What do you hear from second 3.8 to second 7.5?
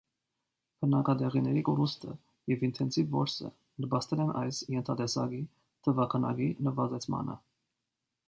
նպաստել են այս ենթատեսակի թվաքանակի նվազեցմանը։